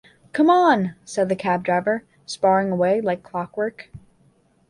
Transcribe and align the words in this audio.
‘Come 0.33 0.49
on!’ 0.49 0.95
said 1.05 1.29
the 1.29 1.35
cab-driver, 1.35 2.03
sparring 2.25 2.71
away 2.71 3.01
like 3.01 3.21
clockwork. 3.21 3.91